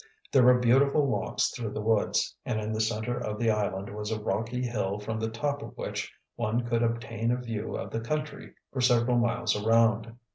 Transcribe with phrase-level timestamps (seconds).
[0.31, 4.09] There were beautiful walks through the woods, and in the center of the island was
[4.09, 8.01] a rocky hill from the top of which one could obtain a view of the
[8.01, 10.11] country for several miles around.